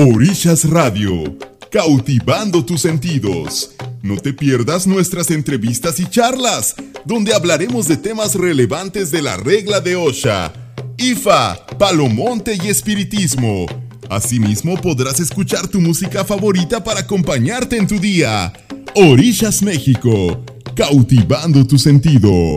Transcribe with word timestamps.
Orillas 0.00 0.62
Radio, 0.70 1.36
cautivando 1.72 2.64
tus 2.64 2.82
sentidos. 2.82 3.72
No 4.00 4.16
te 4.16 4.32
pierdas 4.32 4.86
nuestras 4.86 5.28
entrevistas 5.32 5.98
y 5.98 6.06
charlas, 6.08 6.76
donde 7.04 7.34
hablaremos 7.34 7.88
de 7.88 7.96
temas 7.96 8.36
relevantes 8.36 9.10
de 9.10 9.22
la 9.22 9.36
regla 9.36 9.80
de 9.80 9.96
Osha, 9.96 10.52
IFA, 10.98 11.66
Palomonte 11.80 12.56
y 12.62 12.68
Espiritismo. 12.68 13.66
Asimismo 14.08 14.80
podrás 14.80 15.18
escuchar 15.18 15.66
tu 15.66 15.80
música 15.80 16.24
favorita 16.24 16.84
para 16.84 17.00
acompañarte 17.00 17.76
en 17.76 17.88
tu 17.88 17.98
día. 17.98 18.52
Orillas 18.94 19.62
México, 19.62 20.44
cautivando 20.76 21.66
tus 21.66 21.82
sentidos. 21.82 22.54